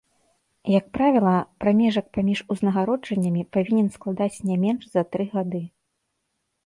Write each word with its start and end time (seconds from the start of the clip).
Як 0.79 0.85
правіла, 0.97 1.33
прамежак 1.65 2.07
паміж 2.17 2.39
узнагароджаннямі 2.55 3.43
павінен 3.59 3.87
складаць 3.99 4.43
не 4.53 4.59
менш 4.67 4.81
за 4.95 5.01
тры 5.17 5.23
гады. 5.35 5.63